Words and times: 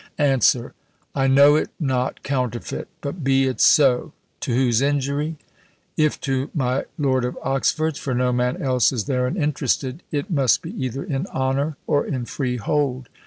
"Answer. 0.17 0.73
I 1.13 1.27
know 1.27 1.55
it 1.55 1.69
not 1.79 2.23
counterfeit; 2.23 2.87
but 3.01 3.23
be 3.23 3.45
it 3.45 3.61
so, 3.61 4.13
to 4.39 4.51
whose 4.51 4.81
injury? 4.81 5.35
If 5.95 6.19
to 6.21 6.49
my 6.55 6.85
Lord 6.97 7.23
of 7.23 7.37
Oxford's 7.43 7.99
(for 7.99 8.15
no 8.15 8.33
man 8.33 8.59
else 8.59 8.91
is 8.91 9.03
therein 9.05 9.37
interested), 9.37 10.01
it 10.11 10.31
must 10.31 10.63
be 10.63 10.71
either 10.83 11.03
in 11.03 11.27
honour 11.27 11.77
or 11.85 12.03
in 12.03 12.25
free 12.25 12.57
hold. 12.57 13.09